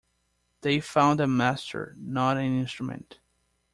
They 0.61 0.79
found 0.79 1.21
a 1.21 1.27
master, 1.27 1.93
not 1.99 2.35
an 2.35 2.59
instrument. 2.59 3.19